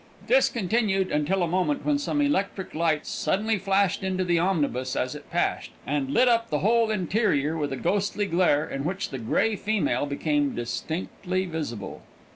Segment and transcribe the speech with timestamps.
[0.25, 5.13] This continued until a moment when some electric lights suddenly flashed into the omnibus as
[5.13, 9.19] it passed, and lit up the whole interior with a ghastly glare, in which the
[9.19, 12.01] grey female became distinctly visible.